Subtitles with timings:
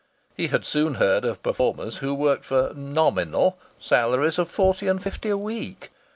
[0.35, 5.29] He had soon heard of performers who worked for "nominal" salaries of forty and fifty
[5.29, 5.91] a week.